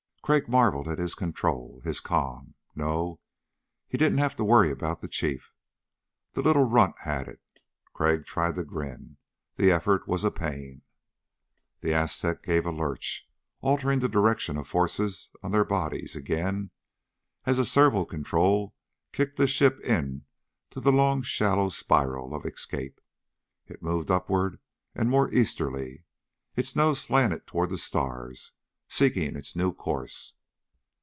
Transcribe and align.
Crag 0.23 0.47
marveled 0.47 0.87
at 0.87 0.97
his 0.99 1.13
control... 1.13 1.81
his 1.83 1.99
calm. 1.99 2.53
No, 2.73 3.19
he 3.85 3.97
didn't 3.97 4.19
have 4.19 4.33
to 4.37 4.45
worry 4.45 4.71
about 4.71 5.01
the 5.01 5.09
Chief. 5.09 5.51
The 6.31 6.41
little 6.41 6.63
runt 6.63 6.97
had 6.99 7.27
it. 7.27 7.41
Crag 7.91 8.25
tried 8.25 8.55
to 8.55 8.63
grin. 8.63 9.17
The 9.57 9.71
effort 9.71 10.07
was 10.07 10.23
a 10.23 10.31
pain. 10.31 10.83
The 11.81 11.93
Aztec 11.93 12.43
gave 12.43 12.65
a 12.65 12.71
lurch, 12.71 13.27
altering 13.59 13.99
the 13.99 14.07
direction 14.07 14.55
of 14.55 14.69
forces 14.69 15.31
on 15.43 15.51
their 15.51 15.65
bodies 15.65 16.15
again 16.15 16.71
as 17.45 17.59
a 17.59 17.65
servo 17.65 18.05
control 18.05 18.73
kicked 19.11 19.35
the 19.35 19.47
ship 19.47 19.81
into 19.81 20.23
the 20.79 20.93
long 20.93 21.23
shallow 21.23 21.67
spiral 21.67 22.33
of 22.33 22.45
escape. 22.45 23.01
It 23.65 23.83
moved 23.83 24.09
upward 24.09 24.61
and 24.95 25.09
more 25.09 25.33
easterly, 25.33 26.05
its 26.55 26.73
nose 26.73 27.01
slanted 27.01 27.47
toward 27.47 27.69
the 27.71 27.77
stars, 27.77 28.53
seeking 28.93 29.37
its 29.37 29.55
new 29.55 29.71
course. 29.71 30.33